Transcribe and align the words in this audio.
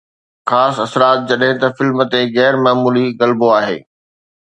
خاص 0.51 0.75
اثرات 0.85 1.19
جڏهن 1.33 1.55
ته 1.61 1.67
فلم 1.81 1.97
تي 2.15 2.21
غير 2.35 2.53
معمولي 2.65 3.07
غلبو 3.23 3.47
آهي 3.63 3.79